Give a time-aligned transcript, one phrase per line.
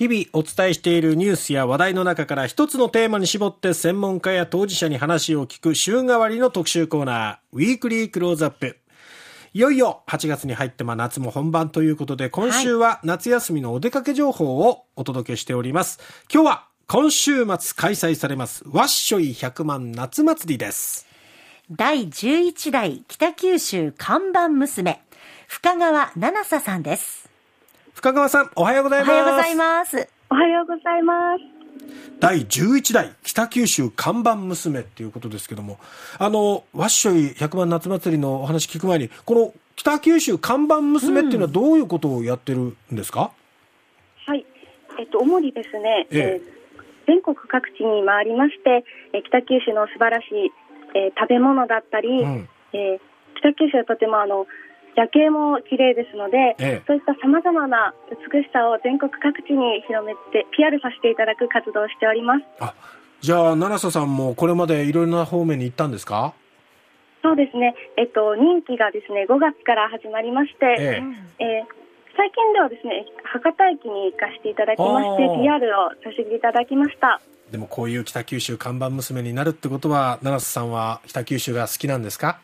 [0.00, 8.78] 日々お伝えしているニュースや話題の中から一つのテーマに絞って専門家や当事者に話を聞く週替わりの特集コーナー、ウィークリークローズアップ。
[9.52, 16.00] いよいよ8月に入ってまあ夏も本番ということで、今週は夏休みのお出かけ情報をお届けしております。
[16.32, 21.06] 今日は今週末開催されます、ワッショイ100万夏祭りです。
[21.70, 25.02] 第11代北九州看板娘、
[25.46, 27.29] 深川七紗さんです。
[28.00, 29.10] 深川さん、おはようございます。
[29.10, 30.08] おはようございます。
[30.30, 31.44] おはようございます。
[32.18, 35.78] 第11代北九州看板娘っていうことですけども、
[36.18, 43.32] あの、ワッショイ100万夏祭りのお話聞く前に、この北九州看板娘っていうのはどういうことをやってるんですか、
[44.24, 44.46] はい。
[44.98, 46.60] えっと、主にですね、えええー
[47.06, 50.50] 全国各地に回りまして、えー北九州の素晴らしい、
[50.94, 53.00] えー食べ物だったり、うんえー
[53.40, 54.46] 北九州はとてもあの、
[54.96, 56.82] 夜景も綺麗ですので、ええ。
[56.86, 62.44] そういったさまざまな美しさを全国各地に広めて、PR させていただく活動をしております。
[62.60, 62.74] あ、
[63.20, 66.34] じゃあ、奈良さんもこれまでいろいろな方面に行ったんですか？
[67.22, 71.02] そうですね、えっと、任期がですね、5月から始まりまして、え
[71.38, 71.44] え。
[71.44, 71.80] えー
[72.16, 77.18] 最近ではですね、博多駅に行かせていただきまして PR をさせていただきました。
[77.50, 82.40] でもこういう北九州看板娘になるってことは、奈良さんは北九州が好きなんですか？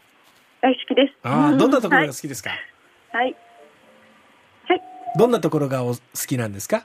[0.66, 1.14] 大好きです。
[1.22, 2.50] ああ、どんなところが好きですか、
[3.12, 3.36] はい。
[4.66, 4.82] はい。
[5.16, 6.82] どんなところがお好きなんですか？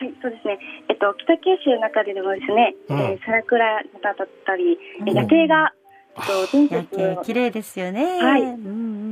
[0.00, 0.58] はい、そうですね。
[0.88, 5.72] えっと、北九州の中でもですね、うんえー桜だったり、えうん夜景が、
[6.16, 8.18] えっと、全夜国景綺麗ですよね。
[8.20, 8.66] はいうん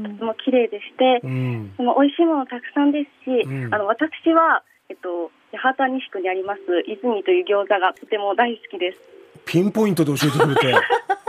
[0.07, 1.77] うんも綺麗でしてう、ん。
[1.77, 8.99] でも美味しいものたくさんですし、うんあの、私は、えっと、八幡西区にあります、泉という餃子がとても大好きです。
[9.47, 10.75] ピンポイントで教えてくれて。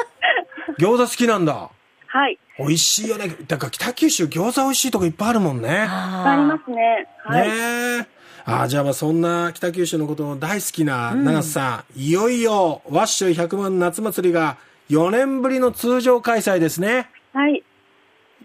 [0.81, 1.70] 餃子好きなんだ。
[2.16, 2.38] はい。
[2.59, 3.36] 美味しいよね。
[3.47, 5.69] だから北九州餃子美味しいとこいっぱいあるもんね。
[5.89, 7.08] ありますね。
[7.23, 7.47] はい。
[7.50, 7.53] ね
[8.02, 8.08] え。
[8.45, 14.58] ああ、じゃあまあそんな北九州のことの大好きな長瀬さん、いよいよワッショイ100万夏祭りが
[14.91, 17.09] 4年ぶりの通常開催ですね。
[17.34, 17.63] はい。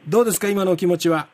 [0.08, 1.28] どうですか今のお気持ちは？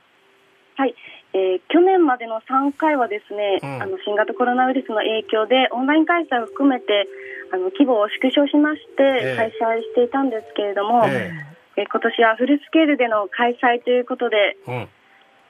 [0.77, 0.95] はい。
[1.35, 7.07] えー去年までの3回はですね、うんあの新型コロナウイルスの影響でオンライン開催を含めて
[7.53, 14.89] あの規模を縮小しましてええ開催していたんですけれども、ええー今年はフルスケールでの開催ということでうん。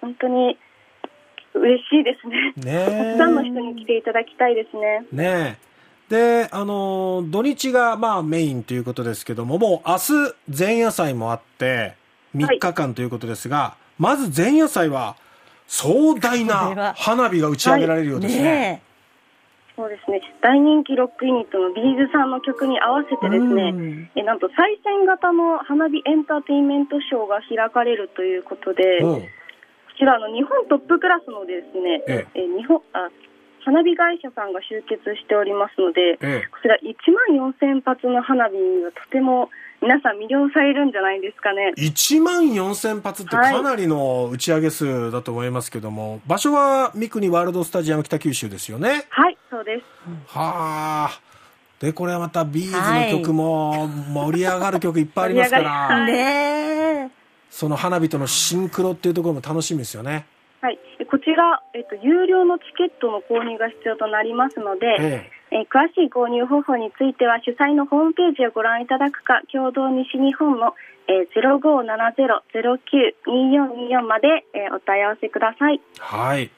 [0.01, 0.59] 本当に
[1.55, 2.53] 嬉しいですね。
[2.57, 3.17] ねえ。
[3.17, 5.07] たくさんの人に来ていただきたいですね。
[5.13, 5.59] ね
[6.11, 6.45] え。
[6.45, 11.95] で、あのー土日がまあメインということですけども、もう明日前夜祭もあって、
[12.35, 15.17] 3日間ということですが、まず前夜祭は
[15.67, 18.43] 壮大なは花火が打ち上げられるようですね。
[18.43, 18.83] ね
[19.77, 20.23] そうですね。
[20.41, 24.11] 大人気ロックユニットのビーズさんの曲に合わせてですね、うん。
[24.15, 29.21] えなんと最先型の花火エンターテインメントショーが開かれるということで、うん。
[29.21, 29.27] こ
[29.99, 32.27] ちらあの日本トップクラスのですね、え。
[32.35, 33.11] え日本あ
[33.65, 36.95] 花火会社さんが集結しておりますので、ええこちら1
[37.35, 39.49] 万4000発の花火にはとても
[39.81, 41.73] 皆さん魅了されるんじゃないですかね。
[41.77, 49.07] 1万4000発ってかなりの打ち上げ数だと思いますけども、場所は三国ワールドスタジアム北九州ですよね。
[49.11, 49.85] はい、そうです。
[50.29, 51.21] はあ。
[51.81, 57.11] で、これはまたビーズの曲も盛り上がる曲いっぱいありますか盛り上がら、りね
[57.51, 60.27] その花火とのシンクロっていうところも楽しみですよね。
[61.11, 70.75] こちら、えっと、有料のチケットの購入が必要となりますので、ええー詳しい購入方法については主催のホームページをご覧いただくか共同西日本の、
[71.07, 71.41] えー、
[73.25, 75.77] 0570-09-2424まで、えーお問い合わせください。
[75.77, 76.51] えはい。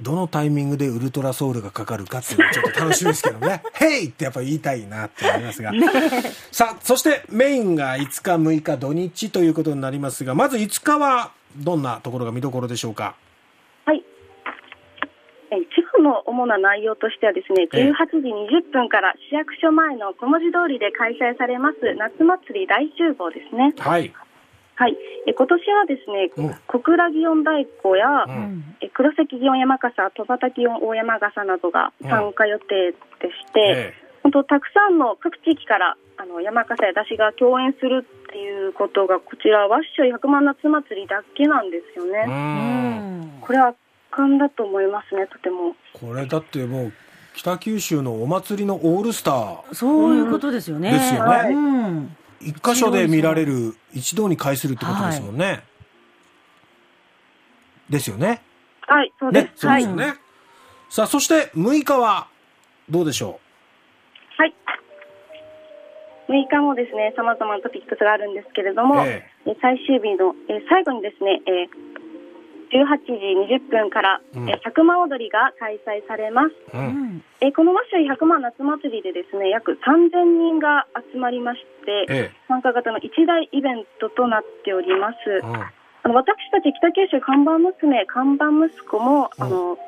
[0.00, 3.62] どのタイミングでウルトラソウルがかかるかっていうのは ちょっと楽しみですけどね。
[3.74, 5.72] ヘイってやっぱ言いたいなって思いますが。
[6.50, 13.14] さあ、そしてメインが5日、6日、土日ということになりますが、まず5日はどんなところが見どころでしょうか？
[15.50, 23.72] 地方の主な内容としてはですね、ええ18時20分から市役所前の小文字通りで開催されます夏祭り大集合ですね。
[23.78, 24.12] はい。
[24.76, 24.96] はい。
[25.26, 42.04] えー今年はですね、うん小倉祇園太鼓や、うんんえ黒崎祇園山笠、戸畑祇園大山笠などが参加予定でして、え本当たくさんの各地域からあの山笠や出汁が共演するっていうことがこちらワッショイ100万夏祭りだけなんですよ。
[42.04, 42.24] ね。
[42.26, 43.74] うんんこれは
[44.10, 45.76] 圧巻だと思いますね、とても。
[45.92, 46.92] これだってもう
[47.34, 50.92] 北九州のお祭りのオールスターそういうことですよね。
[50.92, 55.62] ですよねうん一箇所で見られる一堂に会するってことですもんね、
[57.90, 58.42] ですよね
[58.82, 59.44] はい、そうです。
[59.44, 60.14] ねそうですよね、
[60.88, 62.28] さあそして6日は
[62.88, 63.40] どうでしょ
[64.36, 64.54] はい。
[64.64, 64.78] はい。
[66.46, 71.87] 6日もですね、様々なトピックスがあるんですけれども、ええ最終日の、え最後にですね、えー
[72.68, 76.76] 18時20分から、うんえ100万踊りが開催されます。
[76.76, 76.78] う。
[76.78, 76.86] うん
[77.16, 77.24] ん。
[77.40, 85.16] えこのワッショイ100万夏祭りでですね、約3000人が集まりまして、え参加型の一大イベントとなっております。
[85.30, 85.38] え。
[85.38, 85.54] うん。
[85.54, 89.78] あの私たち北九州看板娘、看板息子も、うんあの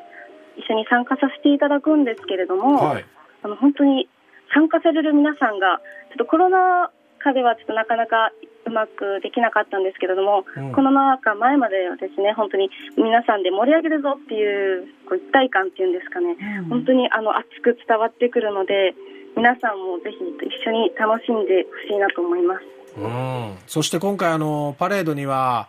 [0.57, 3.05] 一緒に参加させていただくんですけれども、はい。
[3.43, 4.09] あの本当に
[4.53, 5.81] 参加される皆さんが、
[6.11, 8.33] ちょっとコロナ禍ではちょっとなかなか
[8.67, 18.95] うまくできなかったんですけれども、うんコロナ禍前まではですね、本当に皆さんで盛り上げるぞっていうこう一体感っていうんですかね、うん本当にあの熱く伝わってくるので、
[19.37, 22.65] 皆さんもぜひ一緒に楽しんでほしいなと思います。
[22.97, 23.57] うん。
[23.67, 25.69] そして今回あの、パレードには、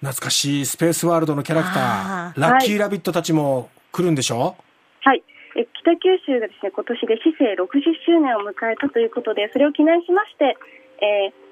[0.00, 4.56] 懐かしいスペースワールドのキャラクタあー、ラッキーラビットたちも来るんでしょ
[5.00, 5.22] はい。
[5.56, 10.56] え北九州がですね、今年で市政60周年を迎えたということで、それを記念しまして、
[11.00, 11.45] えー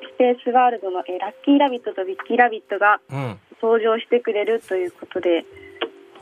[0.00, 3.38] スペースワールドの、えーラッキーラビットとビッキーラビットがうん。
[3.62, 5.44] 登場してくれるということで、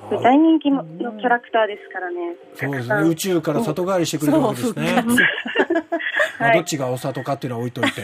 [0.08, 2.36] これ大人気ののキャラクターですからね。
[2.54, 3.08] そうですね。
[3.08, 5.04] 宇宙から里帰りしてくれるわけですね。
[6.54, 8.02] どっちがお里かっていうのは置いといて。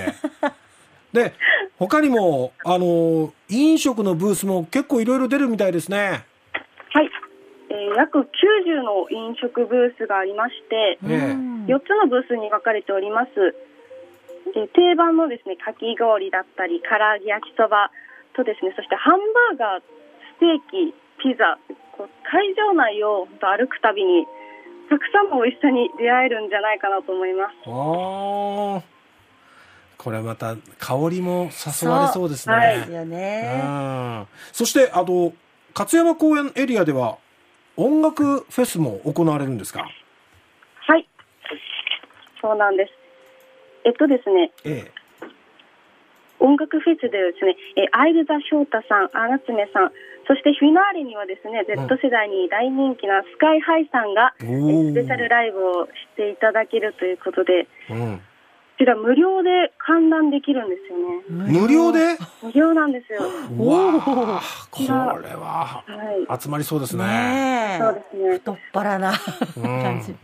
[1.12, 1.32] で、
[1.78, 6.24] 他にも、あの、飲食のブースも結構いろいろ出るみたいですね。
[6.92, 7.10] はい。
[7.70, 13.30] えー約90の飲食ブースがありまして、ええうん4つのブースに分かれております。
[14.56, 17.90] えー定番のですね、かき氷だったり、唐揚げ焼きそば
[18.34, 21.58] とですね、そしてハンバーガー、ステーキ、ピザ、
[21.96, 24.26] こう会場内を歩くたびに、
[24.88, 27.54] たくさんの美味しさに出会えるんじゃないかなと思います。
[27.66, 28.82] ああ。
[29.98, 31.50] これまた香りも
[31.82, 32.54] 誘われそうですね。
[32.54, 33.60] そうはいですよね。
[33.62, 35.32] うんそして、あと、
[35.78, 37.18] 勝山公園エリアでは
[37.76, 39.86] 音楽フェスも行われるんですか？
[40.86, 41.06] はい。
[42.40, 42.92] そうなんです。
[43.84, 44.90] えっとですね、ええ。
[46.38, 49.92] 音楽フェスでですね、えーアイルザ翔太さん、アナツメさん、
[50.26, 58.16] そしてフィナーレにはですね、Z 世代に大人気なスカイハイさんが、えおーースペシャルライブをしていただけるということで、うん。
[58.16, 60.98] こちら無料で観覧できるんですよ
[61.44, 61.52] ね。
[61.52, 62.16] 無料で？
[62.42, 63.20] 無料なんですよ。
[63.58, 66.40] うわあこれははい。
[66.40, 67.04] 集まりそうですね。
[67.04, 67.78] ねえ。
[67.78, 68.30] そうですね。
[68.38, 70.14] 太っ腹な感じ。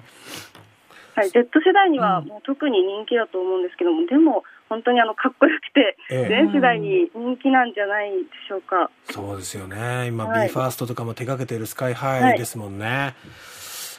[1.17, 8.91] はい、Z 世代にはもう特に人気だと思うんですけども、でも本当にあのかっこよくて、ええ全世代に人気なんじゃないでしょうか。
[9.11, 10.09] そうですよね。
[10.09, 13.15] 今、はい BE:FIRST とかも手掛けているスカイハイですもんね。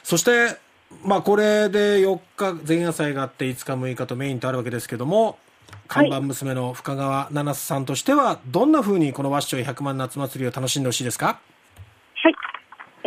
[0.02, 0.56] そして、
[1.04, 5.38] まあこれで4日前夜祭があって5日6日とメインとあるわけですけども、
[5.86, 11.26] 看板娘の深川七瀬さんとしては、どんな風にこのワッショイ100万夏祭りを楽しんでほしいですか？
[11.26, 11.36] はい。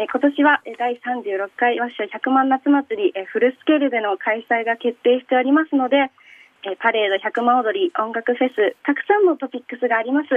[0.01, 6.09] えー今年は第36回ワッショイ100万夏祭り、えフルスケールでの開催が決定しておりますので、
[6.65, 10.33] えパレード100万踊り、音楽フェス、たくさんのトピックスがあります。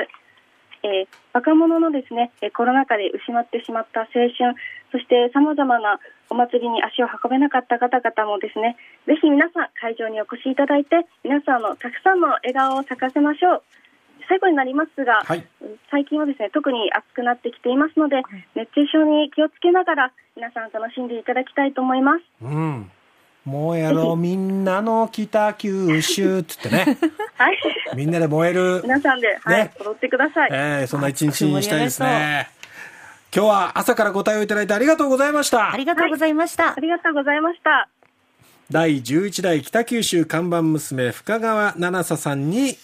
[0.85, 4.53] えー若者のですね、えコロナ禍で失ってしまった青春、
[4.93, 8.77] そして様々なお祭りに足を運べなかった方々もですね、
[9.07, 13.63] ぜひ皆さん会場にお越しいただいて、皆さんのたくさんの笑顔を咲かせましょう。
[14.29, 15.47] 最後になりますが、はい。
[15.94, 18.17] 最近はですね特に暑くなってきていますので、
[18.56, 22.25] 熱中症に気をつけながら皆さん楽しんでいただきたいと思います。
[22.43, 22.91] うん。
[23.44, 26.99] 燃えろみんなの北九州っつってね。
[27.38, 27.58] はい、
[27.94, 28.81] みんなで燃える。
[28.82, 30.50] 皆さんで、はいね踊ってください。
[30.52, 32.49] ええそんな一日にしたいですね。
[33.32, 35.76] 今日は朝からご対応いただいてありがとうございましたあ。
[35.76, 36.81] りがとうございましたあ。
[36.81, 37.88] りがとうございました。
[38.69, 42.77] 第11代北九州看板娘深川七紗さんに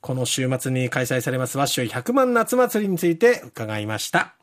[0.00, 4.39] この週末に開催されますワッショイ100万夏祭りについて伺いました。